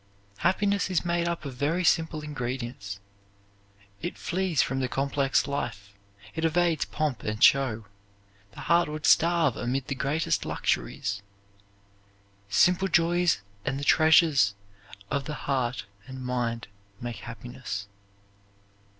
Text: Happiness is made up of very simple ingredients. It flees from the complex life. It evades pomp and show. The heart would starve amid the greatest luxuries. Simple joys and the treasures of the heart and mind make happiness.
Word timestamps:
Happiness 0.37 0.89
is 0.89 1.05
made 1.05 1.27
up 1.27 1.45
of 1.45 1.53
very 1.53 1.83
simple 1.83 2.21
ingredients. 2.23 2.99
It 4.01 4.17
flees 4.17 4.59
from 4.63 4.79
the 4.79 4.87
complex 4.87 5.45
life. 5.45 5.93
It 6.33 6.43
evades 6.43 6.85
pomp 6.85 7.21
and 7.21 7.43
show. 7.43 7.85
The 8.53 8.61
heart 8.61 8.89
would 8.89 9.05
starve 9.05 9.55
amid 9.55 9.85
the 9.89 9.93
greatest 9.93 10.43
luxuries. 10.43 11.21
Simple 12.49 12.87
joys 12.87 13.41
and 13.63 13.79
the 13.79 13.83
treasures 13.83 14.55
of 15.11 15.25
the 15.25 15.35
heart 15.45 15.85
and 16.07 16.25
mind 16.25 16.67
make 16.99 17.17
happiness. 17.17 17.87